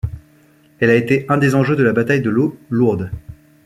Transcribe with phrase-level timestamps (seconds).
[0.79, 3.11] Elle a été un des enjeux de la bataille de l'eau lourde.